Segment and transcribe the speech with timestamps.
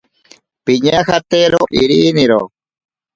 [0.65, 2.39] Piñajatero iriniro.